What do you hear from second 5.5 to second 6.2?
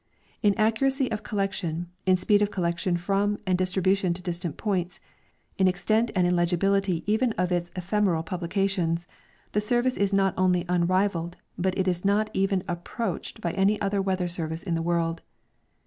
in extent